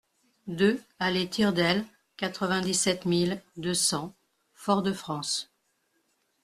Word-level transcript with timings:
deux 0.47 0.81
allée 0.97 1.29
Tire 1.29 1.53
d'Aile, 1.53 1.85
quatre-vingt-dix-sept 2.17 3.05
mille 3.05 3.39
deux 3.55 3.75
cents 3.75 4.15
Fort-de-France 4.55 5.51